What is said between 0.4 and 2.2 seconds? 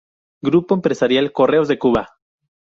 Grupo Empresarial Correos de Cuba.